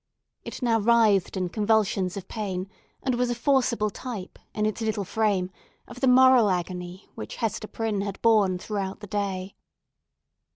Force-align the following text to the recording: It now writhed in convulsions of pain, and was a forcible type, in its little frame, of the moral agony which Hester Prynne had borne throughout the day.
It 0.43 0.63
now 0.63 0.79
writhed 0.79 1.37
in 1.37 1.49
convulsions 1.49 2.17
of 2.17 2.27
pain, 2.27 2.67
and 3.03 3.13
was 3.13 3.29
a 3.29 3.35
forcible 3.35 3.91
type, 3.91 4.39
in 4.51 4.65
its 4.65 4.81
little 4.81 5.03
frame, 5.03 5.51
of 5.87 5.99
the 6.01 6.07
moral 6.07 6.49
agony 6.49 7.07
which 7.13 7.35
Hester 7.35 7.67
Prynne 7.67 8.01
had 8.01 8.19
borne 8.23 8.57
throughout 8.57 9.01
the 9.01 9.05
day. 9.05 9.55